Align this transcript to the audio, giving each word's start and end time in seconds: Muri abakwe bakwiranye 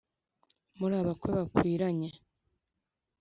Muri 0.77 0.93
abakwe 1.01 1.29
bakwiranye 1.37 2.09